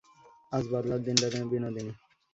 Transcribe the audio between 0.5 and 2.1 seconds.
আজ বাদলার দিনটাতে- বিনোদিনী।